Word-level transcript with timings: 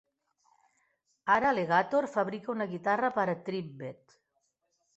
Ara 1.33 1.51
Legator 1.59 2.09
fabrica 2.15 2.51
una 2.55 2.69
guitarra 2.73 3.13
per 3.19 3.29
a 3.35 3.39
Tribbett. 3.51 4.21